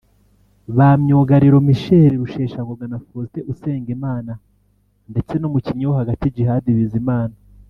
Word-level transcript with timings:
ba 0.75 0.89
myugariro 1.01 1.57
Michel 1.67 2.11
Rusheshangoga 2.21 2.85
na 2.91 2.97
Faustin 3.05 3.45
Usengimana 3.53 4.31
ndetse 5.11 5.33
n’umukinnyi 5.37 5.83
wo 5.87 5.93
hagati 6.01 6.25
Djihad 6.33 6.65
Bizimana 6.79 7.35